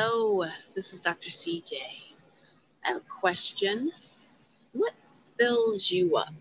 Hello, 0.00 0.44
this 0.76 0.92
is 0.92 1.00
Dr. 1.00 1.28
CJ. 1.28 1.72
I 2.84 2.88
have 2.88 2.98
a 2.98 3.00
question. 3.00 3.90
What 4.72 4.92
fills 5.36 5.90
you 5.90 6.16
up? 6.16 6.32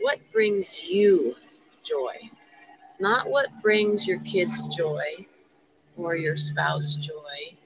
What 0.00 0.20
brings 0.30 0.84
you 0.84 1.36
joy? 1.82 2.16
Not 3.00 3.30
what 3.30 3.46
brings 3.62 4.06
your 4.06 4.18
kids 4.20 4.68
joy 4.76 5.26
or 5.96 6.16
your 6.16 6.36
spouse 6.36 6.96
joy 6.96 7.56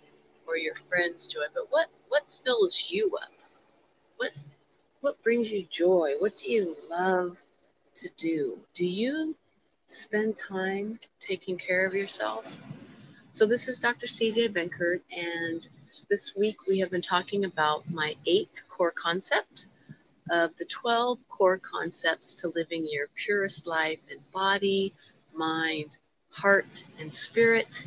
or 0.46 0.56
your 0.56 0.76
friends 0.88 1.26
joy, 1.26 1.46
but 1.52 1.66
what, 1.70 1.88
what 2.08 2.22
fills 2.44 2.86
you 2.88 3.10
up? 3.20 3.32
What, 4.18 4.30
what 5.00 5.20
brings 5.24 5.52
you 5.52 5.66
joy? 5.68 6.12
What 6.20 6.36
do 6.36 6.52
you 6.52 6.76
love 6.88 7.42
to 7.94 8.08
do? 8.16 8.60
Do 8.76 8.86
you 8.86 9.34
spend 9.88 10.36
time 10.36 11.00
taking 11.18 11.58
care 11.58 11.84
of 11.84 11.94
yourself? 11.94 12.46
So, 13.32 13.46
this 13.46 13.68
is 13.68 13.78
Dr. 13.78 14.06
CJ 14.06 14.48
Benkert, 14.48 15.02
and 15.16 15.66
this 16.08 16.34
week 16.36 16.66
we 16.66 16.80
have 16.80 16.90
been 16.90 17.00
talking 17.00 17.44
about 17.44 17.88
my 17.88 18.16
eighth 18.26 18.64
core 18.68 18.90
concept 18.90 19.66
of 20.30 20.56
the 20.56 20.64
12 20.64 21.16
core 21.28 21.58
concepts 21.58 22.34
to 22.34 22.48
living 22.48 22.88
your 22.90 23.06
purest 23.14 23.68
life 23.68 24.00
in 24.10 24.18
body, 24.32 24.92
mind, 25.32 25.96
heart, 26.30 26.82
and 26.98 27.14
spirit. 27.14 27.86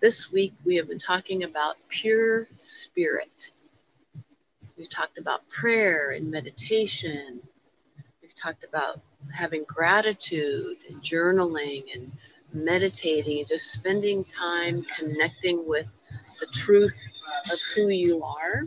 This 0.00 0.32
week 0.32 0.52
we 0.66 0.74
have 0.76 0.88
been 0.88 0.98
talking 0.98 1.44
about 1.44 1.76
pure 1.88 2.48
spirit. 2.56 3.52
We've 4.76 4.90
talked 4.90 5.16
about 5.16 5.48
prayer 5.48 6.10
and 6.10 6.28
meditation. 6.28 7.40
We've 8.20 8.34
talked 8.34 8.64
about 8.64 9.00
having 9.32 9.62
gratitude 9.62 10.78
and 10.88 11.00
journaling 11.02 11.84
and 11.94 12.10
meditating 12.54 13.44
just 13.46 13.72
spending 13.72 14.24
time 14.24 14.76
connecting 14.98 15.66
with 15.68 15.88
the 16.40 16.46
truth 16.46 17.24
of 17.52 17.58
who 17.74 17.88
you 17.88 18.22
are. 18.22 18.64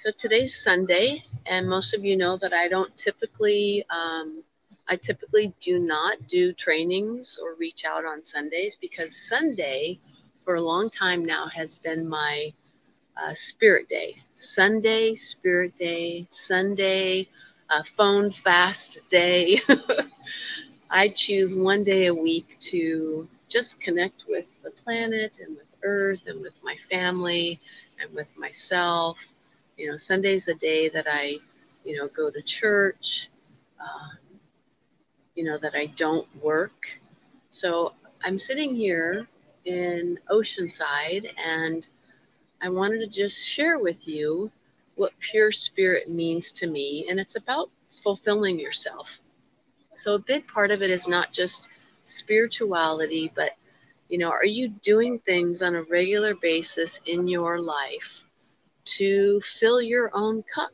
So 0.00 0.10
today's 0.10 0.54
Sunday, 0.54 1.24
and 1.46 1.68
most 1.68 1.94
of 1.94 2.04
you 2.04 2.16
know 2.16 2.36
that 2.38 2.52
I 2.52 2.68
don't 2.68 2.94
typically, 2.96 3.84
um, 3.90 4.42
I 4.88 4.96
typically 4.96 5.54
do 5.62 5.78
not 5.78 6.28
do 6.28 6.52
trainings 6.52 7.38
or 7.42 7.54
reach 7.54 7.84
out 7.84 8.04
on 8.04 8.22
Sundays 8.22 8.76
because 8.76 9.16
Sunday, 9.16 9.98
for 10.44 10.56
a 10.56 10.60
long 10.62 10.90
time 10.90 11.24
now, 11.24 11.46
has 11.46 11.74
been 11.76 12.08
my 12.08 12.52
uh, 13.16 13.32
spirit 13.32 13.88
day. 13.88 14.16
Sunday, 14.34 15.14
spirit 15.14 15.76
day, 15.76 16.26
Sunday, 16.30 17.28
uh, 17.70 17.82
phone 17.84 18.30
fast 18.30 19.08
day. 19.08 19.60
I 20.94 21.08
choose 21.08 21.52
one 21.52 21.82
day 21.82 22.06
a 22.06 22.14
week 22.14 22.56
to 22.70 23.28
just 23.48 23.80
connect 23.80 24.26
with 24.28 24.46
the 24.62 24.70
planet 24.70 25.40
and 25.40 25.56
with 25.56 25.66
Earth 25.82 26.28
and 26.28 26.40
with 26.40 26.62
my 26.62 26.76
family 26.76 27.58
and 28.00 28.14
with 28.14 28.38
myself. 28.38 29.26
You 29.76 29.90
know, 29.90 29.96
Sunday's 29.96 30.46
a 30.46 30.54
day 30.54 30.88
that 30.90 31.06
I, 31.10 31.34
you 31.84 31.98
know, 31.98 32.06
go 32.16 32.30
to 32.30 32.40
church, 32.42 33.28
um, 33.80 34.38
you 35.34 35.44
know, 35.44 35.58
that 35.58 35.74
I 35.74 35.86
don't 35.86 36.28
work. 36.40 36.86
So 37.50 37.92
I'm 38.24 38.38
sitting 38.38 38.76
here 38.76 39.26
in 39.64 40.20
Oceanside 40.30 41.28
and 41.44 41.88
I 42.62 42.68
wanted 42.68 43.00
to 43.00 43.08
just 43.08 43.44
share 43.48 43.80
with 43.80 44.06
you 44.06 44.52
what 44.94 45.12
pure 45.18 45.50
spirit 45.50 46.08
means 46.08 46.52
to 46.52 46.68
me. 46.68 47.08
And 47.10 47.18
it's 47.18 47.34
about 47.34 47.68
fulfilling 48.04 48.60
yourself. 48.60 49.20
So 49.96 50.14
a 50.14 50.18
big 50.18 50.46
part 50.46 50.70
of 50.70 50.82
it 50.82 50.90
is 50.90 51.08
not 51.08 51.32
just 51.32 51.68
spirituality, 52.04 53.32
but 53.34 53.52
you 54.08 54.18
know, 54.18 54.30
are 54.30 54.44
you 54.44 54.68
doing 54.68 55.18
things 55.20 55.62
on 55.62 55.74
a 55.74 55.82
regular 55.82 56.34
basis 56.34 57.00
in 57.06 57.26
your 57.26 57.58
life 57.60 58.24
to 58.84 59.40
fill 59.40 59.80
your 59.80 60.10
own 60.12 60.44
cup, 60.54 60.72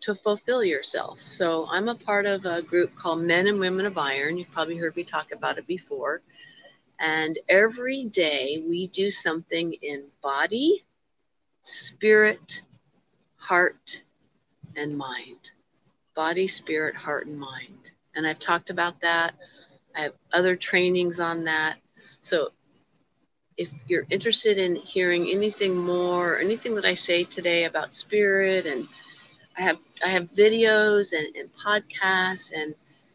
to 0.00 0.14
fulfill 0.14 0.62
yourself? 0.62 1.20
So 1.20 1.66
I'm 1.70 1.88
a 1.88 1.94
part 1.94 2.26
of 2.26 2.44
a 2.44 2.62
group 2.62 2.94
called 2.94 3.22
Men 3.22 3.46
and 3.46 3.58
Women 3.58 3.86
of 3.86 3.96
Iron. 3.96 4.36
You've 4.36 4.52
probably 4.52 4.76
heard 4.76 4.96
me 4.96 5.04
talk 5.04 5.32
about 5.32 5.58
it 5.58 5.66
before. 5.66 6.20
And 6.98 7.38
every 7.48 8.04
day 8.04 8.62
we 8.66 8.86
do 8.88 9.10
something 9.10 9.72
in 9.82 10.04
body, 10.22 10.84
spirit, 11.62 12.62
heart, 13.36 14.02
and 14.76 14.96
mind. 14.96 15.50
Body, 16.14 16.46
spirit, 16.46 16.94
heart, 16.94 17.26
and 17.26 17.38
mind 17.38 17.92
and 18.16 18.26
I've 18.26 18.38
talked 18.38 18.70
about 18.70 19.00
that. 19.02 19.34
I 19.94 20.02
have 20.02 20.14
other 20.32 20.56
trainings 20.56 21.20
on 21.20 21.44
that. 21.44 21.76
So 22.20 22.50
if 23.56 23.70
you're 23.86 24.06
interested 24.10 24.58
in 24.58 24.76
hearing 24.76 25.28
anything 25.28 25.76
more, 25.76 26.38
anything 26.38 26.74
that 26.74 26.84
I 26.84 26.94
say 26.94 27.24
today 27.24 27.64
about 27.64 27.94
spirit, 27.94 28.66
and 28.66 28.88
I 29.56 29.62
have 29.62 29.78
I 30.04 30.08
have 30.08 30.30
videos 30.32 31.12
and, 31.16 31.34
and 31.36 31.50
podcasts 31.64 32.52
and 32.54 32.74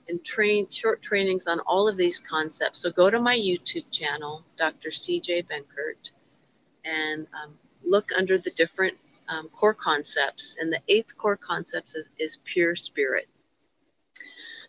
and 0.10 0.24
train 0.24 0.68
short 0.70 1.02
trainings 1.02 1.48
on 1.48 1.60
all 1.62 1.88
of 1.88 1.98
these 1.98 2.20
concepts. 2.20 2.80
So 2.80 2.92
go 2.92 3.10
to 3.10 3.20
my 3.20 3.36
YouTube 3.36 3.90
channel, 3.92 4.44
Dr. 4.58 4.90
CJ 4.90 5.46
Benkert, 5.48 6.12
and 6.84 7.28
um, 7.44 7.58
look 7.84 8.10
under 8.18 8.38
the 8.38 8.52
different 8.52 8.98
um, 9.30 9.48
core 9.50 9.76
concepts. 9.76 10.58
And 10.60 10.74
the 10.74 10.82
eighth 10.88 11.18
core 11.18 11.38
concept 11.38 11.96
is, 11.96 12.10
is 12.20 12.38
pure 12.44 12.76
spirit. 12.76 13.30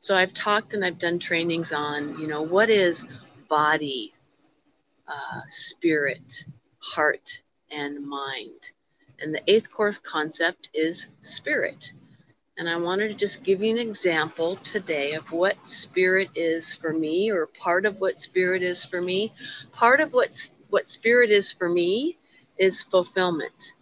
So 0.02 0.16
I've 0.16 0.34
talked 0.34 0.74
and 0.74 0.84
I've 0.84 0.98
done 0.98 1.20
trainings 1.20 1.72
on, 1.72 2.18
you 2.18 2.26
know, 2.26 2.42
what 2.42 2.68
is 2.70 3.06
body, 3.48 4.12
uh, 5.06 5.42
spirit, 5.46 6.44
heart, 6.80 7.40
and 7.70 8.04
mind. 8.04 8.72
And 9.20 9.32
the 9.32 9.42
eighth 9.46 9.70
course 9.70 10.00
concept 10.00 10.70
is 10.74 11.06
spirit. 11.20 11.92
And 12.58 12.68
I 12.68 12.78
wanted 12.78 13.10
to 13.10 13.14
just 13.14 13.44
give 13.44 13.62
you 13.62 13.70
an 13.70 13.78
example 13.78 14.56
today 14.56 15.12
of 15.12 15.30
what 15.30 15.64
spirit 15.64 16.30
is 16.34 16.74
for 16.74 16.92
me, 16.92 17.30
or 17.30 17.46
part 17.46 17.86
of 17.86 18.00
what 18.00 18.18
spirit 18.18 18.62
is 18.64 18.84
for 18.84 19.00
me. 19.00 19.32
Part 19.70 20.00
of 20.00 20.12
what, 20.12 20.36
what 20.68 20.88
spirit 20.88 21.30
is 21.30 21.52
for 21.52 21.68
me 21.68 22.18
is 22.58 22.82
fulfillment. 22.82 23.74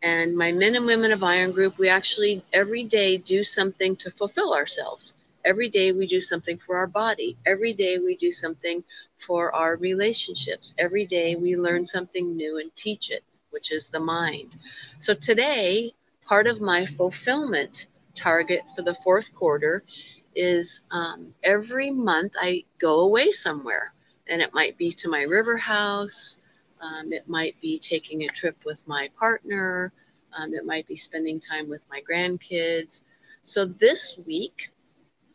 And 0.00 0.38
my 0.38 0.52
men 0.52 0.74
and 0.74 0.86
women 0.86 1.12
of 1.12 1.22
Iron 1.22 1.52
Group, 1.52 1.76
we 1.76 1.90
actually 1.90 2.42
every 2.50 2.84
day 2.84 3.18
do 3.18 3.44
something 3.44 3.94
to 3.96 4.10
fulfill 4.10 4.54
ourselves. 4.54 5.12
Every 5.48 5.70
day 5.70 5.92
we 5.92 6.06
do 6.06 6.20
something 6.20 6.58
for 6.58 6.76
our 6.76 6.86
body. 6.86 7.38
Every 7.46 7.72
day 7.72 7.98
we 7.98 8.16
do 8.16 8.32
something 8.32 8.84
for 9.16 9.54
our 9.54 9.76
relationships. 9.76 10.74
Every 10.76 11.06
day 11.06 11.36
we 11.36 11.56
learn 11.56 11.86
something 11.86 12.36
new 12.36 12.58
and 12.58 12.74
teach 12.76 13.10
it, 13.10 13.24
which 13.48 13.72
is 13.72 13.88
the 13.88 13.98
mind. 13.98 14.54
So 14.98 15.14
today, 15.14 15.94
part 16.26 16.46
of 16.48 16.60
my 16.60 16.84
fulfillment 16.84 17.86
target 18.14 18.60
for 18.76 18.82
the 18.82 18.94
fourth 18.96 19.34
quarter 19.34 19.82
is 20.34 20.82
um, 20.90 21.34
every 21.42 21.90
month 21.90 22.34
I 22.38 22.64
go 22.78 23.00
away 23.00 23.32
somewhere. 23.32 23.94
And 24.26 24.42
it 24.42 24.52
might 24.52 24.76
be 24.76 24.92
to 24.92 25.08
my 25.08 25.22
river 25.22 25.56
house. 25.56 26.42
Um, 26.82 27.10
it 27.10 27.26
might 27.26 27.58
be 27.62 27.78
taking 27.78 28.24
a 28.24 28.28
trip 28.28 28.56
with 28.66 28.86
my 28.86 29.08
partner. 29.18 29.94
Um, 30.36 30.52
it 30.52 30.66
might 30.66 30.86
be 30.86 30.96
spending 30.96 31.40
time 31.40 31.70
with 31.70 31.80
my 31.90 32.02
grandkids. 32.02 33.00
So 33.44 33.64
this 33.64 34.18
week, 34.26 34.70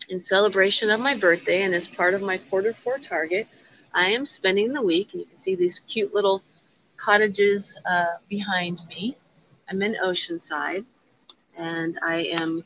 in 0.09 0.19
celebration 0.19 0.89
of 0.89 0.99
my 0.99 1.17
birthday 1.17 1.63
and 1.63 1.73
as 1.73 1.87
part 1.87 2.13
of 2.13 2.21
my 2.21 2.37
quarter 2.37 2.73
four 2.73 2.97
target, 2.97 3.47
I 3.93 4.11
am 4.11 4.25
spending 4.25 4.73
the 4.73 4.81
week, 4.81 5.09
and 5.11 5.21
you 5.21 5.27
can 5.27 5.37
see 5.37 5.55
these 5.55 5.81
cute 5.87 6.13
little 6.13 6.43
cottages 6.97 7.77
uh, 7.85 8.17
behind 8.29 8.81
me. 8.89 9.15
I'm 9.69 9.81
in 9.81 9.95
Oceanside, 10.03 10.85
and 11.57 11.97
I 12.01 12.23
am 12.39 12.63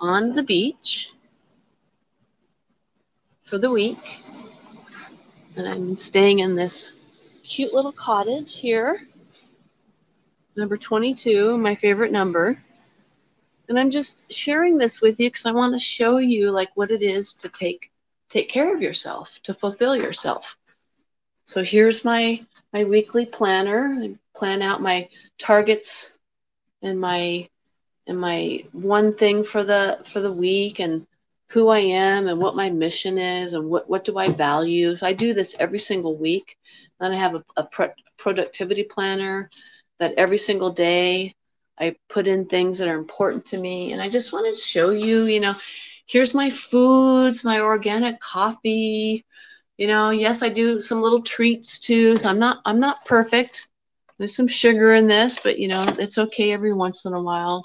on 0.00 0.32
the 0.32 0.42
beach 0.42 1.12
for 3.42 3.58
the 3.58 3.70
week. 3.70 4.22
And 5.56 5.68
I'm 5.68 5.96
staying 5.96 6.40
in 6.40 6.54
this 6.54 6.96
cute 7.42 7.72
little 7.72 7.92
cottage 7.92 8.56
here, 8.56 9.06
number 10.56 10.76
22, 10.76 11.56
my 11.56 11.74
favorite 11.74 12.12
number 12.12 12.62
and 13.68 13.78
i'm 13.78 13.90
just 13.90 14.22
sharing 14.32 14.78
this 14.78 15.00
with 15.00 15.18
you 15.20 15.28
because 15.28 15.46
i 15.46 15.52
want 15.52 15.72
to 15.74 15.78
show 15.78 16.18
you 16.18 16.50
like 16.50 16.68
what 16.74 16.90
it 16.90 17.02
is 17.02 17.34
to 17.34 17.48
take 17.48 17.90
take 18.28 18.48
care 18.48 18.74
of 18.74 18.82
yourself 18.82 19.38
to 19.44 19.54
fulfill 19.54 19.96
yourself. 19.96 20.56
So 21.44 21.62
here's 21.62 22.04
my 22.04 22.40
my 22.72 22.84
weekly 22.84 23.26
planner. 23.26 23.96
I 24.00 24.14
plan 24.36 24.62
out 24.62 24.82
my 24.82 25.08
targets 25.38 26.18
and 26.82 27.00
my 27.00 27.48
and 28.06 28.20
my 28.20 28.64
one 28.72 29.12
thing 29.12 29.44
for 29.44 29.62
the 29.64 29.98
for 30.04 30.20
the 30.20 30.32
week 30.32 30.78
and 30.80 31.06
who 31.50 31.68
i 31.68 31.78
am 31.78 32.28
and 32.28 32.40
what 32.40 32.56
my 32.56 32.70
mission 32.70 33.18
is 33.18 33.52
and 33.54 33.68
what 33.68 33.88
what 33.88 34.04
do 34.04 34.18
i 34.18 34.28
value. 34.28 34.94
So 34.94 35.06
i 35.06 35.12
do 35.12 35.32
this 35.34 35.56
every 35.58 35.78
single 35.78 36.16
week. 36.16 36.56
Then 37.00 37.12
i 37.12 37.16
have 37.16 37.34
a, 37.34 37.44
a 37.56 37.64
pro- 37.64 37.94
productivity 38.18 38.84
planner 38.84 39.50
that 40.00 40.14
every 40.16 40.38
single 40.38 40.70
day 40.70 41.34
I 41.80 41.96
put 42.08 42.26
in 42.26 42.46
things 42.46 42.78
that 42.78 42.88
are 42.88 42.98
important 42.98 43.46
to 43.46 43.58
me. 43.58 43.92
And 43.92 44.00
I 44.02 44.08
just 44.08 44.32
wanted 44.32 44.54
to 44.54 44.60
show 44.60 44.90
you, 44.90 45.24
you 45.24 45.40
know, 45.40 45.54
here's 46.06 46.34
my 46.34 46.50
foods, 46.50 47.44
my 47.44 47.60
organic 47.60 48.20
coffee, 48.20 49.24
You 49.78 49.88
know, 49.88 50.10
yes, 50.10 50.42
I 50.42 50.48
do 50.48 50.80
some 50.80 51.00
little 51.02 51.22
treats 51.22 51.78
too. 51.78 52.16
So 52.16 52.28
I'm 52.28 52.38
not 52.38 52.58
I'm 52.64 52.80
not 52.80 53.04
perfect. 53.06 53.68
There's 54.18 54.34
some 54.36 54.48
sugar 54.48 54.94
in 54.94 55.06
this, 55.08 55.38
but 55.42 55.58
you 55.58 55.68
know, 55.68 55.84
it's 55.98 56.18
okay 56.18 56.52
every 56.52 56.72
once 56.72 57.04
in 57.06 57.14
a 57.14 57.22
while. 57.22 57.64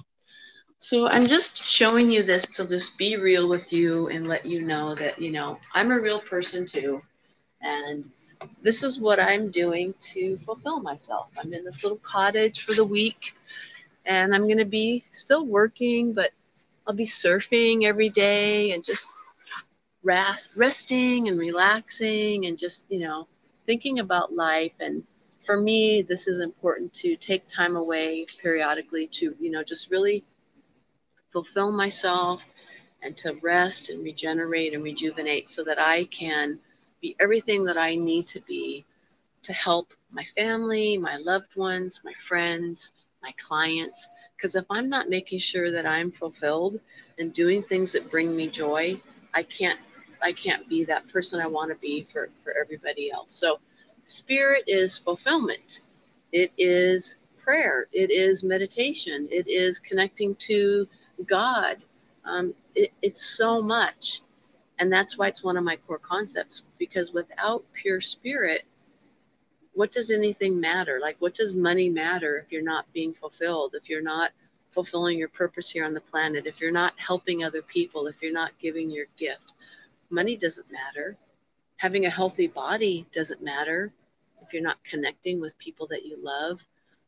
So 0.80 1.08
I'm 1.08 1.28
just 1.28 1.66
showing 1.66 2.10
you 2.12 2.24
this 2.24 2.46
to 2.56 2.68
just 2.68 2.98
be 2.98 3.18
real 3.18 3.50
with 3.50 3.72
you 3.74 4.10
and 4.10 4.28
let 4.28 4.46
you 4.46 4.62
know 4.66 4.96
that, 4.96 5.20
you 5.20 5.32
know, 5.32 5.58
I'm 5.74 5.92
a 5.92 6.00
real 6.00 6.20
person 6.20 6.66
too. 6.66 7.02
And 7.62 8.10
this 8.62 8.84
is 8.84 9.00
what 9.00 9.20
I'm 9.20 9.52
doing 9.52 9.94
to 10.14 10.38
fulfill 10.46 10.82
myself. 10.82 11.28
I'm 11.40 11.54
in 11.54 11.64
this 11.66 11.84
little 11.84 12.00
cottage 12.04 12.64
for 12.66 12.74
the 12.74 12.84
week 12.86 13.34
and 14.06 14.34
I'm 14.34 14.44
going 14.44 14.58
to 14.58 14.66
be 14.66 15.04
still 15.12 15.46
working, 15.46 16.14
but 16.14 16.32
I'll 16.86 16.94
be 16.94 17.06
surfing 17.06 17.86
every 17.86 18.10
day 18.10 18.72
and 18.72 18.84
just 18.84 19.08
rest, 20.04 20.50
resting 20.56 21.30
and 21.30 21.40
relaxing 21.40 22.46
and 22.46 22.58
just, 22.58 22.92
you 22.92 23.00
know, 23.00 23.28
thinking 23.66 24.00
about 24.00 24.34
life. 24.34 24.74
And 24.80 25.04
for 25.46 25.60
me, 25.60 26.02
this 26.02 26.28
is 26.28 26.42
important 26.42 26.94
to 26.96 27.16
take 27.16 27.48
time 27.48 27.76
away 27.76 28.26
periodically 28.42 29.08
to, 29.14 29.36
you 29.40 29.52
know, 29.52 29.64
just 29.64 29.92
really 29.92 30.24
fulfill 31.32 31.72
myself 31.72 32.46
and 33.02 33.16
to 33.18 33.34
rest 33.42 33.90
and 33.90 34.04
regenerate 34.04 34.74
and 34.74 34.84
rejuvenate 34.84 35.50
so 35.50 35.64
that 35.64 35.80
I 35.80 36.06
can 36.06 36.60
be 37.02 37.16
everything 37.20 37.66
that 37.66 37.78
I 37.78 37.96
need 37.96 38.28
to 38.28 38.42
be 38.42 38.86
to 39.44 39.54
help 39.54 39.94
my 40.12 40.24
family, 40.36 40.98
my 40.98 41.18
loved 41.18 41.56
ones, 41.56 42.02
my 42.06 42.14
friends, 42.28 42.92
my 43.24 43.34
clients. 43.38 44.10
Because 44.38 44.56
if 44.56 44.66
I'm 44.70 44.90
not 44.90 45.10
making 45.10 45.40
sure 45.40 45.72
that 45.72 45.86
I'm 45.86 46.12
fulfilled 46.12 46.80
and 47.18 47.34
doing 47.34 47.62
things 47.62 47.94
that 47.94 48.12
bring 48.12 48.36
me 48.36 48.50
joy, 48.50 49.00
I 49.34 49.44
can't 49.44 49.80
I 50.22 50.32
can't 50.32 50.68
be 50.70 50.86
that 50.86 51.08
person 51.10 51.42
I 51.42 51.48
want 51.48 51.70
to 51.70 51.76
be 51.76 52.02
for, 52.04 52.30
for 52.44 52.54
everybody 52.54 53.12
else. 53.12 53.34
So 53.34 53.60
spirit 54.06 54.64
is 54.68 54.98
fulfillment. 54.98 55.82
It 56.32 56.52
is 56.58 57.18
prayer. 57.38 57.88
It 57.92 58.10
is 58.10 58.44
meditation. 58.44 59.28
It 59.32 59.48
is 59.50 59.80
connecting 59.80 60.36
to 60.36 60.88
God. 61.26 61.78
Um, 62.24 62.54
it, 62.74 62.94
it's 63.02 63.26
so 63.26 63.62
much. 63.62 64.22
And 64.80 64.92
that's 64.92 65.18
why 65.18 65.28
it's 65.28 65.44
one 65.44 65.58
of 65.58 65.64
my 65.64 65.76
core 65.76 66.00
concepts 66.00 66.64
because 66.80 67.12
without 67.14 67.66
pure 67.74 68.02
spirit, 68.02 68.64
what 69.74 69.92
does 69.92 70.12
anything 70.12 70.60
matter? 70.60 71.00
Like, 71.02 71.18
what 71.20 71.34
does 71.34 71.54
money 71.54 71.90
matter 71.90 72.38
if 72.38 72.52
you're 72.52 72.62
not 72.62 72.92
being 72.94 73.14
fulfilled, 73.14 73.76
if 73.76 73.90
you're 73.90 74.02
not 74.02 74.32
fulfilling 74.72 75.18
your 75.18 75.30
purpose 75.30 75.70
here 75.70 75.86
on 75.86 75.94
the 75.94 76.02
planet, 76.02 76.46
if 76.48 76.62
you're 76.62 76.72
not 76.72 76.94
helping 76.98 77.44
other 77.44 77.62
people, 77.62 78.08
if 78.08 78.22
you're 78.22 78.34
not 78.34 78.58
giving 78.60 78.90
your 78.90 79.08
gift? 79.18 79.54
Money 80.10 80.38
doesn't 80.38 80.72
matter. 80.72 81.18
Having 81.78 82.06
a 82.06 82.10
healthy 82.10 82.48
body 82.48 83.06
doesn't 83.12 83.42
matter 83.42 83.92
if 84.42 84.54
you're 84.54 84.64
not 84.64 84.84
connecting 84.84 85.42
with 85.42 85.58
people 85.58 85.88
that 85.88 86.06
you 86.06 86.18
love. 86.22 86.60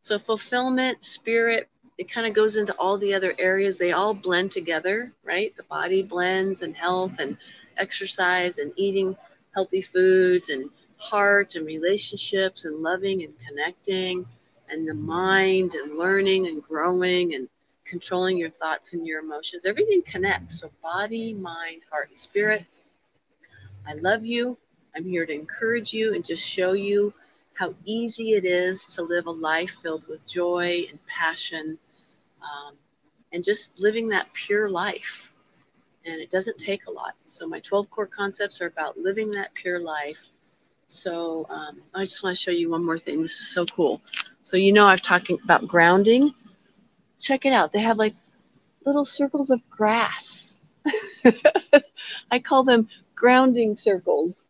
So, 0.01 0.19
fulfillment, 0.19 1.03
spirit, 1.03 1.69
it 1.97 2.11
kind 2.11 2.27
of 2.27 2.33
goes 2.33 2.57
into 2.57 2.73
all 2.73 2.97
the 2.97 3.13
other 3.13 3.33
areas. 3.37 3.77
They 3.77 3.91
all 3.91 4.13
blend 4.13 4.51
together, 4.51 5.11
right? 5.23 5.55
The 5.55 5.63
body 5.63 6.03
blends 6.03 6.61
and 6.61 6.75
health 6.75 7.19
and 7.19 7.37
exercise 7.77 8.57
and 8.57 8.73
eating 8.75 9.15
healthy 9.53 9.81
foods 9.81 10.49
and 10.49 10.69
heart 11.05 11.55
and 11.55 11.67
relationships 11.67 12.65
and 12.65 12.81
loving 12.81 13.23
and 13.23 13.33
connecting 13.47 14.25
and 14.69 14.87
the 14.87 14.93
mind 14.93 15.75
and 15.75 15.95
learning 15.95 16.47
and 16.47 16.63
growing 16.63 17.35
and 17.35 17.47
controlling 17.85 18.37
your 18.37 18.49
thoughts 18.49 18.93
and 18.93 19.05
your 19.05 19.19
emotions. 19.19 19.65
Everything 19.65 20.01
connects. 20.01 20.59
So, 20.59 20.71
body, 20.81 21.33
mind, 21.33 21.83
heart, 21.91 22.09
and 22.09 22.17
spirit. 22.17 22.65
I 23.87 23.93
love 23.93 24.25
you. 24.25 24.57
I'm 24.95 25.05
here 25.05 25.25
to 25.25 25.33
encourage 25.33 25.93
you 25.93 26.15
and 26.15 26.25
just 26.25 26.41
show 26.41 26.73
you 26.73 27.13
how 27.53 27.75
easy 27.85 28.33
it 28.33 28.45
is 28.45 28.85
to 28.87 29.03
live 29.03 29.27
a 29.27 29.31
life 29.31 29.77
filled 29.83 30.07
with 30.07 30.27
joy 30.27 30.87
and 30.89 30.99
passion 31.05 31.77
um, 32.41 32.73
and 33.31 33.43
just 33.43 33.79
living 33.79 34.09
that 34.09 34.31
pure 34.33 34.69
life. 34.69 35.31
And 36.05 36.19
it 36.19 36.31
doesn't 36.31 36.57
take 36.57 36.87
a 36.87 36.91
lot. 36.91 37.13
So, 37.27 37.47
my 37.47 37.59
12 37.59 37.91
core 37.91 38.07
concepts 38.07 38.59
are 38.61 38.67
about 38.67 38.97
living 38.97 39.31
that 39.31 39.53
pure 39.53 39.79
life. 39.79 40.29
So, 40.87 41.45
um, 41.49 41.81
I 41.93 42.03
just 42.03 42.23
want 42.23 42.35
to 42.35 42.41
show 42.41 42.51
you 42.51 42.69
one 42.69 42.85
more 42.85 42.97
thing. 42.97 43.21
This 43.21 43.39
is 43.39 43.53
so 43.53 43.65
cool. 43.65 44.01
So, 44.43 44.57
you 44.57 44.71
know, 44.71 44.85
I've 44.85 45.01
talking 45.01 45.37
about 45.43 45.67
grounding. 45.67 46.33
Check 47.19 47.45
it 47.45 47.53
out. 47.53 47.73
They 47.73 47.79
have 47.81 47.97
like 47.97 48.15
little 48.85 49.05
circles 49.05 49.49
of 49.49 49.67
grass. 49.69 50.57
I 52.31 52.39
call 52.39 52.63
them 52.63 52.87
grounding 53.15 53.75
circles. 53.75 54.47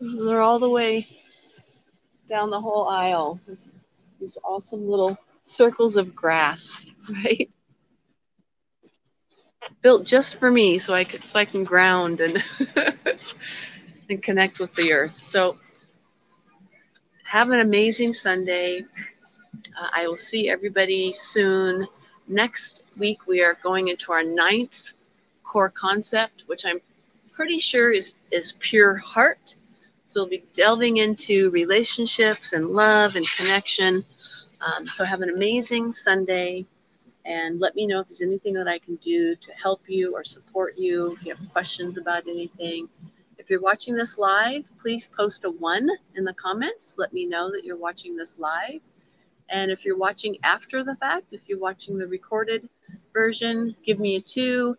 They're 0.00 0.42
all 0.42 0.58
the 0.58 0.68
way 0.68 1.06
down 2.28 2.50
the 2.50 2.60
whole 2.60 2.88
aisle. 2.88 3.40
There's 3.46 3.70
these 4.20 4.38
awesome 4.44 4.88
little 4.88 5.16
circles 5.42 5.96
of 5.96 6.14
grass, 6.14 6.86
right? 7.24 7.50
Built 9.82 10.04
just 10.04 10.36
for 10.36 10.50
me, 10.50 10.78
so 10.78 10.92
I 10.92 11.04
can 11.04 11.20
so 11.22 11.38
I 11.38 11.44
can 11.44 11.64
ground 11.64 12.20
and 12.20 12.42
and 14.08 14.22
connect 14.22 14.58
with 14.58 14.74
the 14.74 14.92
earth. 14.92 15.22
So 15.26 15.58
have 17.24 17.50
an 17.50 17.60
amazing 17.60 18.12
Sunday. 18.12 18.84
Uh, 19.78 19.88
I 19.92 20.06
will 20.06 20.16
see 20.16 20.48
everybody 20.48 21.12
soon. 21.12 21.86
Next 22.28 22.84
week 22.98 23.26
we 23.26 23.42
are 23.42 23.56
going 23.62 23.88
into 23.88 24.12
our 24.12 24.22
ninth 24.22 24.92
core 25.42 25.70
concept, 25.70 26.44
which 26.46 26.64
I'm 26.64 26.80
pretty 27.32 27.58
sure 27.58 27.92
is 27.92 28.12
is 28.30 28.52
pure 28.58 28.96
heart. 28.96 29.56
So 30.06 30.20
we'll 30.20 30.30
be 30.30 30.44
delving 30.52 30.98
into 30.98 31.50
relationships 31.50 32.52
and 32.52 32.68
love 32.68 33.16
and 33.16 33.26
connection. 33.36 34.04
Um, 34.60 34.86
so 34.88 35.04
have 35.04 35.20
an 35.20 35.30
amazing 35.30 35.92
Sunday 35.92 36.64
and 37.24 37.58
let 37.58 37.74
me 37.74 37.86
know 37.86 38.00
if 38.00 38.06
there's 38.06 38.22
anything 38.22 38.54
that 38.54 38.68
I 38.68 38.78
can 38.78 38.96
do 38.96 39.34
to 39.34 39.52
help 39.52 39.80
you 39.88 40.14
or 40.14 40.22
support 40.22 40.78
you. 40.78 41.12
If 41.12 41.26
you 41.26 41.34
have 41.34 41.50
questions 41.50 41.98
about 41.98 42.28
anything. 42.28 42.88
If 43.46 43.50
you're 43.50 43.60
watching 43.60 43.94
this 43.94 44.18
live, 44.18 44.64
please 44.80 45.06
post 45.06 45.44
a 45.44 45.50
one 45.50 45.88
in 46.16 46.24
the 46.24 46.34
comments. 46.34 46.96
Let 46.98 47.12
me 47.12 47.26
know 47.26 47.48
that 47.52 47.62
you're 47.62 47.76
watching 47.76 48.16
this 48.16 48.40
live. 48.40 48.80
And 49.48 49.70
if 49.70 49.84
you're 49.84 49.96
watching 49.96 50.36
after 50.42 50.82
the 50.82 50.96
fact, 50.96 51.32
if 51.32 51.48
you're 51.48 51.60
watching 51.60 51.96
the 51.96 52.08
recorded 52.08 52.68
version, 53.12 53.76
give 53.84 54.00
me 54.00 54.16
a 54.16 54.20
two. 54.20 54.76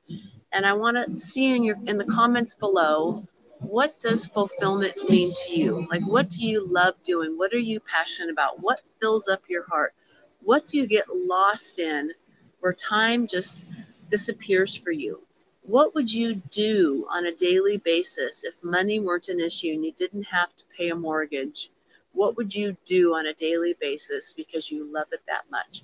And 0.51 0.65
I 0.65 0.73
want 0.73 0.97
to 0.97 1.13
see 1.13 1.55
in 1.55 1.63
your 1.63 1.77
in 1.85 1.97
the 1.97 2.11
comments 2.13 2.55
below 2.55 3.23
what 3.61 3.97
does 4.01 4.25
fulfillment 4.25 4.97
mean 5.09 5.31
to 5.45 5.57
you? 5.57 5.87
Like, 5.89 6.05
what 6.05 6.29
do 6.29 6.45
you 6.45 6.67
love 6.67 6.95
doing? 7.05 7.37
What 7.37 7.53
are 7.53 7.57
you 7.57 7.79
passionate 7.79 8.31
about? 8.33 8.57
What 8.59 8.81
fills 8.99 9.29
up 9.29 9.43
your 9.47 9.63
heart? 9.65 9.93
What 10.41 10.67
do 10.67 10.77
you 10.77 10.87
get 10.87 11.05
lost 11.07 11.79
in 11.79 12.11
where 12.59 12.73
time 12.73 13.27
just 13.27 13.63
disappears 14.09 14.75
for 14.75 14.91
you? 14.91 15.25
What 15.67 15.93
would 15.95 16.09
you 16.09 16.35
do 16.35 17.05
on 17.09 17.25
a 17.25 17.35
daily 17.35 17.75
basis 17.75 18.45
if 18.45 18.55
money 18.63 19.01
weren't 19.01 19.27
an 19.27 19.41
issue 19.41 19.73
and 19.73 19.83
you 19.83 19.91
didn't 19.91 20.23
have 20.23 20.55
to 20.55 20.63
pay 20.77 20.91
a 20.91 20.95
mortgage? 20.95 21.71
What 22.13 22.37
would 22.37 22.55
you 22.55 22.77
do 22.85 23.15
on 23.15 23.25
a 23.25 23.33
daily 23.33 23.75
basis 23.77 24.31
because 24.31 24.71
you 24.71 24.85
love 24.85 25.07
it 25.11 25.19
that 25.27 25.43
much? 25.51 25.83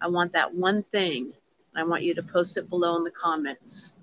I 0.00 0.06
want 0.06 0.32
that 0.34 0.54
one 0.54 0.84
thing. 0.84 1.32
I 1.74 1.82
want 1.82 2.04
you 2.04 2.14
to 2.14 2.22
post 2.22 2.56
it 2.58 2.70
below 2.70 2.96
in 2.96 3.02
the 3.02 3.10
comments 3.10 3.94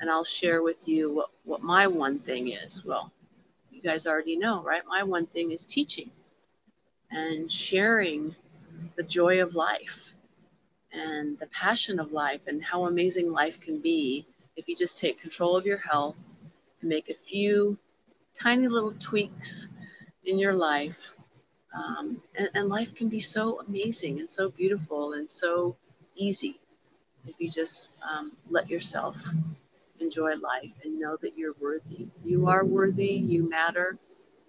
and 0.00 0.10
I'll 0.10 0.22
share 0.22 0.62
with 0.62 0.86
you 0.86 1.10
what, 1.10 1.30
what 1.44 1.62
my 1.62 1.86
one 1.86 2.18
thing 2.18 2.48
is. 2.48 2.84
Well, 2.84 3.10
you 3.70 3.80
guys 3.80 4.06
already 4.06 4.36
know, 4.36 4.62
right? 4.62 4.82
My 4.86 5.02
one 5.02 5.24
thing 5.24 5.52
is 5.52 5.64
teaching 5.64 6.10
and 7.10 7.50
sharing 7.50 8.36
the 8.96 9.02
joy 9.02 9.40
of 9.40 9.54
life 9.54 10.12
and 10.92 11.38
the 11.38 11.46
passion 11.46 11.98
of 11.98 12.12
life 12.12 12.42
and 12.48 12.62
how 12.62 12.84
amazing 12.84 13.32
life 13.32 13.58
can 13.58 13.80
be 13.80 14.26
if 14.56 14.68
you 14.68 14.76
just 14.76 14.96
take 14.98 15.20
control 15.20 15.56
of 15.56 15.66
your 15.66 15.78
health 15.78 16.16
and 16.80 16.88
make 16.88 17.08
a 17.08 17.14
few 17.14 17.78
tiny 18.34 18.68
little 18.68 18.92
tweaks 18.98 19.68
in 20.24 20.38
your 20.38 20.52
life. 20.52 21.10
Um, 21.74 22.20
and, 22.34 22.50
and 22.54 22.68
life 22.68 22.94
can 22.94 23.08
be 23.08 23.20
so 23.20 23.60
amazing 23.66 24.20
and 24.20 24.28
so 24.28 24.50
beautiful 24.50 25.14
and 25.14 25.30
so 25.30 25.76
easy 26.14 26.60
if 27.26 27.34
you 27.38 27.50
just 27.50 27.90
um, 28.06 28.32
let 28.50 28.68
yourself 28.68 29.16
enjoy 30.00 30.34
life 30.36 30.72
and 30.84 30.98
know 30.98 31.16
that 31.22 31.38
you're 31.38 31.54
worthy. 31.60 32.08
You 32.24 32.48
are 32.48 32.64
worthy, 32.64 33.12
you 33.12 33.48
matter. 33.48 33.98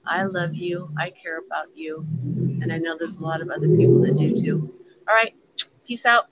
I 0.06 0.24
love 0.24 0.54
you, 0.54 0.90
I 0.98 1.12
care 1.12 1.38
about 1.38 1.78
you, 1.78 2.06
and 2.62 2.74
I 2.74 2.78
know 2.78 2.98
there's 2.98 3.18
a 3.18 3.24
lot 3.24 3.40
of 3.40 3.50
other 3.50 3.70
people 3.70 4.02
that 4.02 4.18
do 4.18 4.36
too. 4.36 4.74
All 5.08 5.16
right, 5.16 5.34
peace 5.88 6.06
out. 6.06 6.26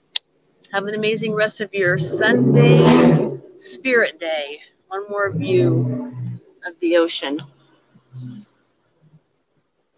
Have 0.72 0.84
an 0.84 0.94
amazing 0.94 1.34
rest 1.34 1.62
of 1.62 1.72
your 1.72 1.96
Sunday 1.96 3.31
Spirit 3.62 4.18
Day. 4.18 4.60
One 4.88 5.08
more 5.08 5.32
view 5.32 6.14
of 6.66 6.78
the 6.80 6.98
ocean. 6.98 7.40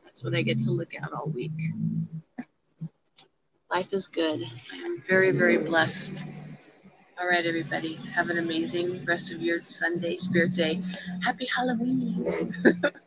That's 0.05 0.25
what 0.25 0.35
I 0.37 0.43
get 0.43 0.61
to 0.61 0.71
look 0.71 0.95
at 0.95 1.13
all 1.13 1.29
week. 1.29 1.53
Life 3.71 3.93
is 3.93 4.09
good. 4.09 4.45
I 4.73 4.77
am 4.79 5.03
very, 5.09 5.33
very 5.33 5.59
blessed 5.59 6.23
All 7.21 7.29
right, 7.29 7.47
everybody. 7.47 7.95
Have 8.15 8.31
an 8.31 8.39
amazing 8.39 9.05
rest 9.07 9.33
of 9.33 9.43
your 9.43 9.65
Sunday, 9.65 10.17
Spirit 10.17 10.55
Day. 10.55 10.83
Happy 11.23 11.47
Halloween. 11.47 12.55